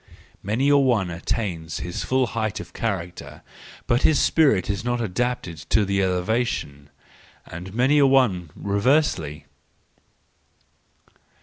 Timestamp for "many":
0.41-0.67, 7.75-7.99